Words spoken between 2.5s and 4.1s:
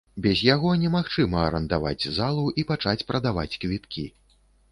і пачаць прадаваць квіткі.